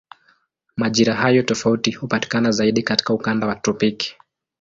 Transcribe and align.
Majira 0.75 1.13
hayo 1.15 1.43
tofauti 1.43 1.91
hupatikana 1.91 2.51
zaidi 2.51 2.83
katika 2.83 3.13
ukanda 3.13 3.47
wa 3.47 3.55
tropiki. 3.55 4.15